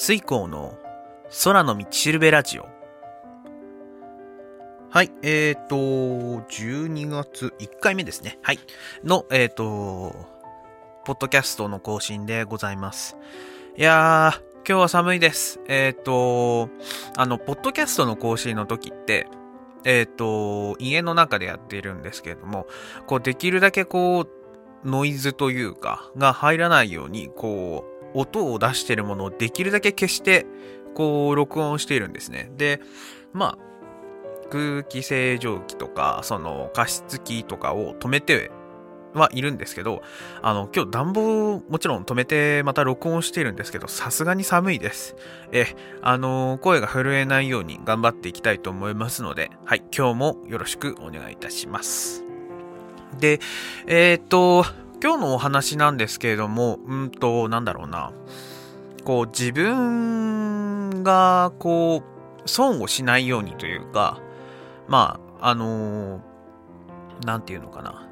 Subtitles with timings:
[0.00, 0.78] 水光の
[1.42, 2.68] 空の道しるべラジオ。
[4.90, 8.38] はい、えっ、ー、と、12月1回目ですね。
[8.42, 8.60] はい。
[9.02, 10.14] の、えっ、ー、と、
[11.04, 13.16] ポッドキャストの更新でございます。
[13.76, 15.58] いやー、今日は寒いです。
[15.66, 16.70] えっ、ー、と、
[17.16, 19.26] あの、ポッドキャストの更新の時って、
[19.84, 22.68] えっ、と、家の中でやっているんですけれども、
[23.08, 24.28] こう、できるだけこう、
[24.88, 30.46] ノイズというか、が入らないように、こう、音を出してるものをできるだけ消して、
[30.94, 32.50] こう、録音しているんですね。
[32.56, 32.80] で、
[33.32, 33.68] まあ、
[34.50, 38.50] 空気清浄機とか、その加湿器とかを止めて
[39.14, 40.02] はいるんですけど、
[40.42, 45.16] あの、今日暖房もちろん止めてまた録音しているんですけど、さすがに寒いです。
[45.52, 45.66] え、
[46.02, 52.24] あの、声が震えないように頑張っていきたいと思いますので、はい、今日もよろしくお願いいたします。
[53.18, 53.40] で、
[53.86, 54.64] えー、っと、
[55.00, 58.12] 今日のお話なんですけれども、うんと、なんだろうな。
[59.04, 62.02] こう、自分が、こ
[62.44, 64.20] う、損をしないようにというか、
[64.88, 68.08] まあ、あのー、なんていうのかな。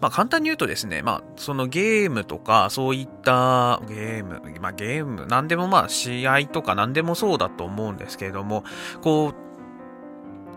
[0.00, 8.64] まあ、簡単に言うとですね、まあ、そのゲームとか、そういったゲーム、まあ、ゲーム、なんでもまあ、試合とかなんでもそうだと思うんですけれども、
[9.00, 9.34] こう、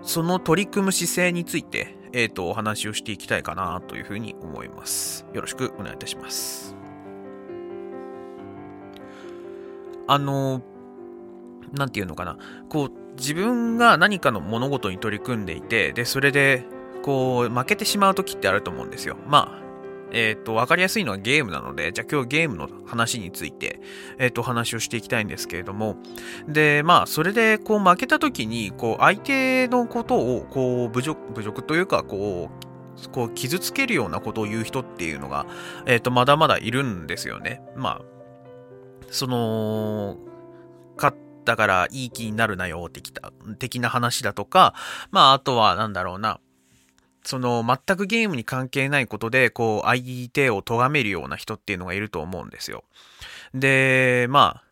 [0.02, 5.26] その取り組む姿勢について、えっ、ー、と、お話をしていきたいかなというふうに思います。
[5.34, 6.76] よろしくお願いいたします。
[10.08, 10.62] あの、
[11.74, 12.38] なんていうのかな。
[12.70, 16.66] こう、自分が何かの物事に取り組んでいて、で、それで、
[17.04, 19.18] こう、負けてしまう時ってあると思うんですよ。
[19.28, 19.69] まあ、
[20.12, 23.80] えっ、ー、と、わかりやすいのはゲームなので、じゃあ今日ゲームの話について、
[24.18, 25.98] えっ、ー、と、話をしていきたいんですけれども、
[26.48, 32.50] で、まあ、それで、こう、負けた時に、こう、相手のことを、こう、侮辱、侮辱というか、こ
[33.06, 35.46] う、こう、傷つけるようなことを言う人っていうのが、
[35.86, 37.62] えっ、ー、と、まだまだいるんですよね。
[37.76, 38.02] まあ、
[39.10, 40.18] その、
[40.98, 44.74] 勝ったからいい気になるなよ、的な話だとか、
[45.12, 46.40] まあ、あとは、なんだろうな、
[47.24, 52.84] その全くゲームに関係ないことで、こう、相手を咎めるような人っていうのがいると思うんですよ。
[53.54, 54.64] で、まあ、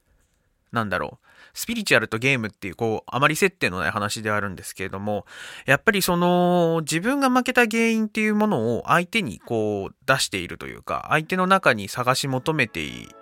[0.72, 1.28] なんだろう。
[1.58, 5.26] スピリチュアルとゲームっていう、こう、あまり接点のない話ではあるんですけれども、
[5.66, 12.82] やっぱりその、自分が負けた原因っていうものを相手にこう、出しているというか、相手の中に探し求めて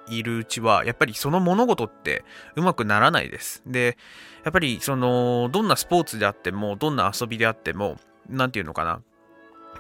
[0.09, 2.25] いるうちは、やっぱりその物事って
[2.58, 3.64] うまくならないです。
[3.66, 3.97] で、
[4.44, 7.97] やっぱりその、どんなスポーツであっても、どんな遊びであっても、
[8.28, 9.02] なんていうのかな、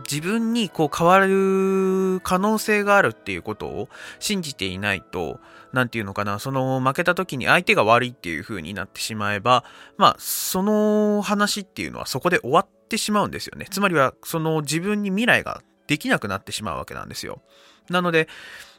[0.01, 3.89] 自分にこう変わる可能性があるっていうことを
[4.19, 5.39] 信じていないと、
[5.73, 9.63] なんていうのかな、その負けた時に相手が悪いっていう風になってしまえば、
[9.97, 13.67] まあ、その話っていうのはそこで終わってしまうんですよね。
[13.69, 17.41] つまりは、その自分に未来ができなくなってしまうわけなんですよ。
[17.89, 18.27] なので、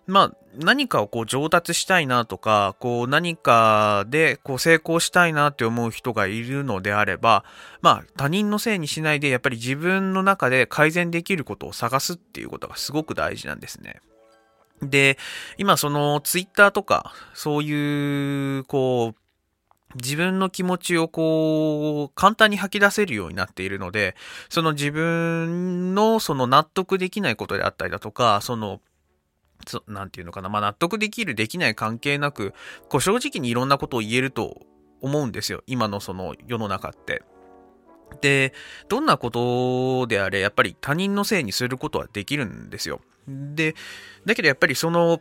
[0.06, 7.44] まあ、何かをこう上達したいなとか、こう何かでこう成功したいなって思う人がいるのであれば、
[7.83, 14.00] まあ他人のせいにしないでやっぱり自分の中で改善できることを探すっていうことがすごく大事なんですね。
[14.83, 15.19] で、
[15.59, 24.15] 今そのツイッターとか、そういう、こう、自分の気持ちをこう、簡単に吐き出せるようになっているので、
[24.50, 28.81] その自分のその納得できないことであったりだとか、その
[29.66, 32.54] そなんていうのかな、まあ、納得できる、できない関係なく、
[32.88, 34.62] こう正直にいろんなことを言えると
[35.00, 35.62] 思うんですよ。
[35.66, 37.22] 今のその世の中って。
[38.21, 38.53] で、
[38.88, 43.00] どんなことであれ、やっぱり他人のせいにすることはできるんですよ。
[43.26, 43.75] で、
[44.25, 45.21] だけどやっぱりその、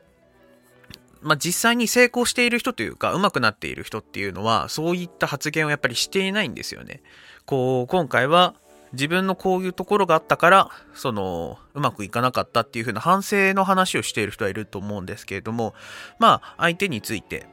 [1.22, 7.02] まあ、実際に成功している人というか、上手くなっている人っていうのは、そういった発言をやっぱりしていないんですよね。
[7.46, 8.54] こう、今回は、
[8.96, 15.76] 自分のこういうところがあったから、その、うまくいかなかったっていう風な反省の話をしている人はいると思うんですけれども、
[16.20, 17.48] まあ、相手について、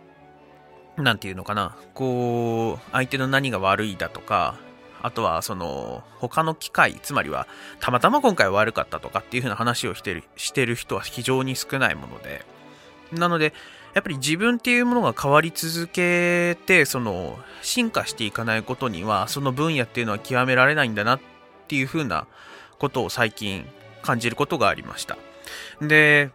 [0.97, 4.57] なんていうのかな、こう、相手の何が悪いだとか、
[5.03, 7.49] あとは、その、他の機会、つまりは、
[7.81, 12.45] たまたま今回悪かったとかっていう風な話をしてる、してる人は非常に少ないもので、
[13.13, 13.53] なので、
[13.95, 21.21] やっぱり自分っていうものが変わり続けて、その、進化していかないことには、その分野っていうのは極められないんだなっ
[21.73, 22.27] っていう風な
[22.79, 23.65] ことを最近
[24.03, 25.17] 感じることがありました。
[25.81, 26.31] で、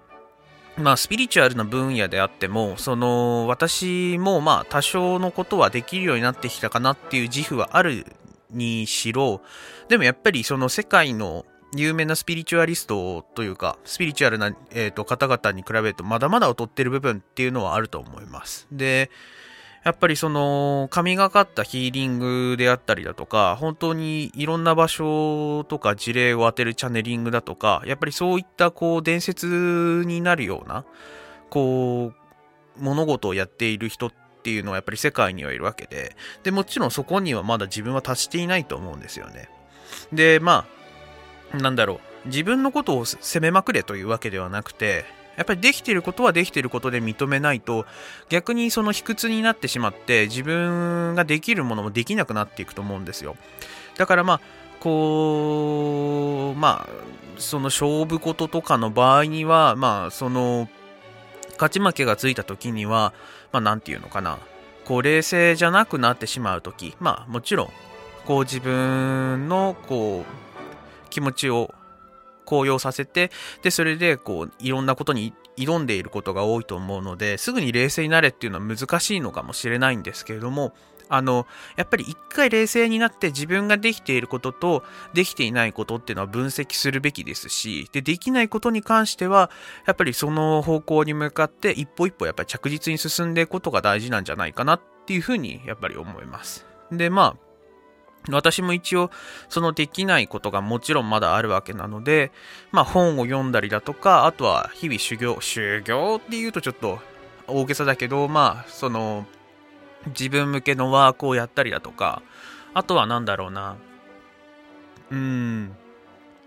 [0.78, 8.08] まあ、スピリチュアルな分野であっても、その、私もまあ、多少のことはできるようになってきたかなっていう自負はある
[8.50, 9.42] にしろ、
[9.90, 11.46] でもやっぱりその世界の
[11.76, 18.68] 有名なスピリチュアリストというか、スピリチュアルな、えーと方々に比べるとまだまだ劣ってる部分っていうのはあると思います。
[18.72, 19.12] で、
[19.88, 30.84] やっぱりその神がかったヒーリングであったりだとか、本当にいろんな場所とか事例を当てるチャネリングだとか、やっぱりそういったこう伝説になるような、
[31.50, 32.12] こ
[32.78, 34.14] う、物事をやっている人っ
[34.44, 39.50] ていうのはやっぱり世界にはいるわけで、で、もちろんそこにはまだ自分は達していないと思うんですよね。
[40.12, 40.66] で、ま
[41.54, 45.06] あ、なんだろう、自分のことを責めまくれというわけではなくて、
[45.38, 47.86] やっぱりできてることはできてることで認めないと、
[48.28, 53.38] 逆にその卑屈になってしまって、自分ができるものもできなくなっていくと思うんですよ。
[53.98, 54.42] だからまあ、
[54.80, 56.90] こう、まあ、
[57.38, 60.68] その勝負事とかの場合には、まあ、その、
[61.54, 63.14] 勝ち負けがついた時には、
[63.52, 64.40] まあ、なんていうのかな、
[64.86, 67.70] こう、冷静じゃなくなってしまう時、まあ、もちろん、
[68.26, 71.74] こう、自分の、こう、気持ちを
[72.48, 73.30] 高揚させて、
[73.62, 80.74] で、それで、こう、いろんなことに挑んでいることが多いと思うので、すぐに冷静になれっていうのは難しいのかもしれないんですけれども、
[81.10, 81.46] あの、
[81.76, 84.84] やっぱり一回冷静になって自分ができていることと
[85.14, 89.50] できていないことっていうのは分析するべきですし、で、できないことに関しては、
[89.86, 96.66] やっぱりその方向に向かって一歩一歩やっぱり着実に進んでいくことが大事なんじゃないかなっていうふうにやっぱり思います。
[96.92, 97.47] で、まあ、
[98.30, 99.12] 私も一応、
[99.50, 102.32] そのできないことがもちろんまだあるわけなので、
[102.72, 107.00] まあ本を読んだりだとか、あとは日々修行、修行っていうとちょっと
[107.48, 109.26] 大げさだけど、まあ、その、
[110.08, 112.22] 自分向けのワークをやったりだとか、
[112.74, 113.78] あとは何だろうな、
[115.12, 115.76] うーん、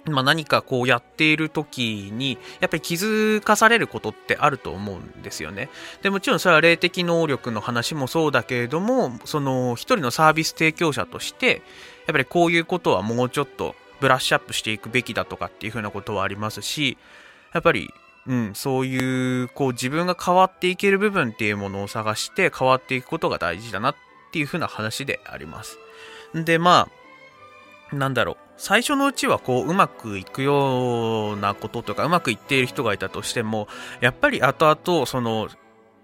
[0.06, 5.68] まあ、何かこうやっている時に、やっぱり気づかされることってあると思うんですよね。
[6.02, 11.62] で、もちろんそれは霊的能力の話もそうだけれども、その一人のサービス提供者として、
[12.06, 16.96] やっぱりこういうことはもうちょっとブラッシュアップしていくべきだとかっていうふうなことはありますし、
[17.52, 17.92] やっぱり
[18.26, 23.96] うん、そういう、こう自分が変わっていける部分っていうものを探して変わっていくことが大事だなっ
[24.32, 25.78] ていう風な話であります。
[26.34, 26.99] で、まあ、
[27.92, 28.36] なんだろう。
[28.56, 33.68] 最初のうちはこううまくいくようなこととかうまくいっている人がいたとしても、
[34.00, 35.48] やっぱり後々その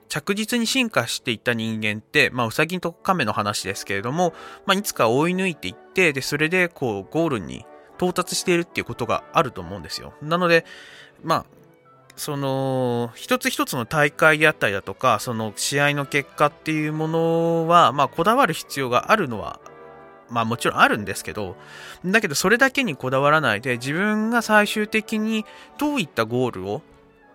[0.09, 4.33] 着実に進化していった人間って、まあ、うさぎと亀の話ですけれども、
[4.65, 7.67] まあ、いつか追い抜いていって、で、それで、こう、ゴールに
[7.97, 10.15] 到達しているっていうことがあると思うんですよ。
[10.23, 10.65] なので、
[11.23, 11.45] まあ、
[12.17, 19.61] その、一つ一つの大会であったりだとか、その試合の結果っていうものは、まあ、こだわる必要があるのは、
[20.29, 21.57] まあもちろんあるんですけど、
[22.05, 25.45] だけどそれだけにこだわらないで、自分が最終的に
[25.79, 26.83] どういったゴールを、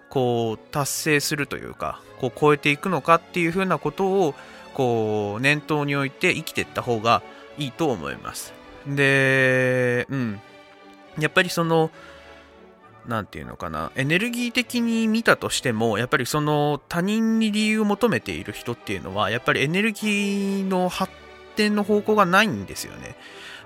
[0.10, 4.36] こう、達成するというか、こう、超えていくのかっていうふうなことを、
[4.74, 7.24] こう、念頭に置いて生きていった方が
[7.58, 8.54] いいと思います。
[8.86, 10.42] で、うん。
[11.18, 11.92] やっぱりその、
[13.08, 21.12] 何て言うのかな、エネルギー的に見たとしても、やっぱりその他人に理由を求めている人っていうのは、やっぱりエネルギーの発
[21.56, 23.16] 展の方向がないんですよね。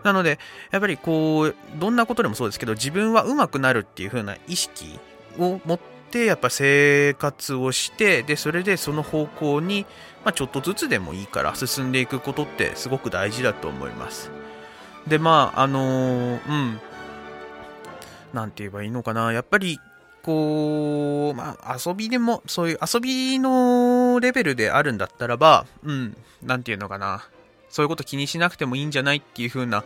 [0.03, 0.39] なので、
[0.71, 4.99] やっぱりこう、どんなことでもそうですけど、自分は上手くなるっていう風な意識
[5.39, 5.79] を持っ
[6.11, 9.85] て、やっぱ生活をして、で、それでその方向に、
[10.23, 14.29] まあ、ちょっとずつでもいいから進んでいくことってすごく大事だと思います。
[15.07, 16.79] で、まあ、あのー、うん、
[18.33, 19.33] なんて言えばいいのかな。
[19.33, 19.79] やっぱり、
[20.23, 27.23] こう、まあ、遊びでも、そういう遊びのレベルであるんだったらば、うん、なんて言うのかな。
[27.75, 29.83] そういうこと気にしなくてもいいんじゃないっていう風な、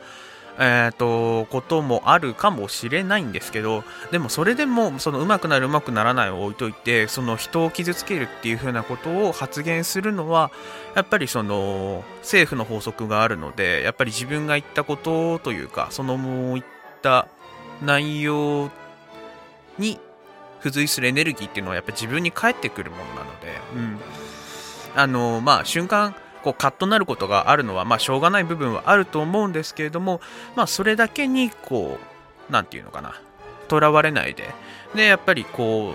[0.59, 10.51] えっ、ー、と、こともあるかもしれないんですけど、でもそれでも、その上手くなる上手くならないを置いといて、その人を傷つけるっていう風なことを発言するのは、
[10.93, 16.65] やっぱりその、政府の法則があるので、やっぱり自分が言ったことというか、そのもう言っ
[17.01, 17.27] た
[17.83, 18.69] 内容
[19.79, 19.99] に
[20.59, 23.99] 付随するエネルギーっていうのはやっぱり自分に返ってくるものなので、うん。
[24.95, 30.21] あの、まあ、瞬間、こう、カッとなることがあるのは、まあ、しょうがない部分はあると思うんですけれども、
[30.55, 31.99] まあ、それだけに、こ
[32.49, 33.19] う、なんていうのかな、
[33.69, 34.49] 囚われないで、
[34.95, 35.93] で、やっぱりこ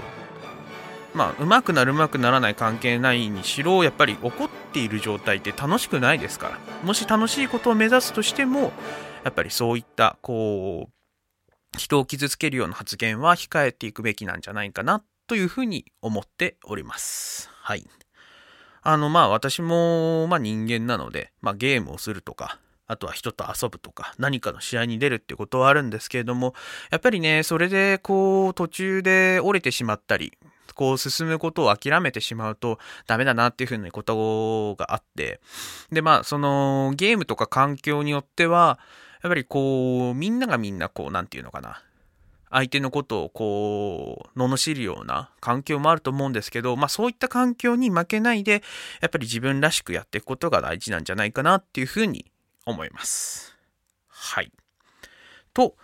[1.15, 6.59] う、まあ、上手くなる上手くならない関係ないにしろ、やっぱり怒っている状態って楽しくないですから。
[6.83, 8.73] もし楽しいことを目指すとしても、
[9.23, 17.49] やっぱりそういった、こう、人を傷つけるような発言は控えていくべきなんじゃないかなというふうに思っております。
[17.53, 17.85] はい。
[18.85, 26.55] あの、まあ私も、まあ人間なので、まあゲームをするとか、あとは人と遊ぶとか、何かの試合に出るってことはあるんですけれども、
[26.91, 30.35] やっぱりね、それでこう途中で折れてしまったり、
[30.75, 35.41] こう進むことを諦めてしまうとダメだなっていうふうなことがあって、
[35.91, 38.79] でまあそのゲームとか環境によっては、
[39.23, 41.81] やっぱりこう、みんながみんなこう、なんていうのかな。
[42.55, 48.63] 相手のことをこう、罵るような環境もあると思うんですけど、まあそういった環境に負けないで、
[49.01, 52.31] やっぱり自分らしくやっていくことが大事なんじゃないかなっていうふうに
[52.65, 53.57] 思います。
[54.09, 54.53] はい。
[55.53, 55.75] と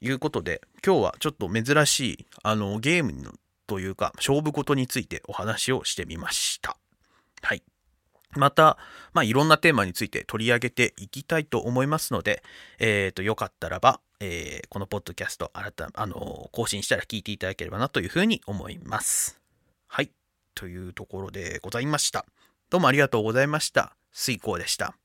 [0.00, 3.32] いうことで、今日はちょっと珍しい、あの、ゲームの
[3.68, 6.76] というか、勝負事についてお話をしてみました。
[7.40, 7.62] はい。
[8.32, 8.78] また、
[9.12, 12.42] まあ、いろんなテーマについて取り上げていきたいと思いますので、
[12.80, 19.40] えっ、ー、と、よかったらば、えー、このポッドキャスト、新た、あの、更新したら聞いていただければなというふうに思います。
[19.86, 20.10] はい。
[20.54, 22.26] というところでございました。
[22.68, 23.96] どうもありがとうございました。
[24.12, 24.99] 水耕でした。